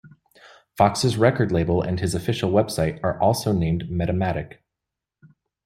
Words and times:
Foxx's 0.75 1.15
record 1.15 1.51
label 1.51 1.83
and 1.83 1.99
his 1.99 2.15
official 2.15 2.49
website 2.49 2.99
are 3.03 3.21
also 3.21 3.51
named 3.51 3.83
Metamatic. 3.83 4.57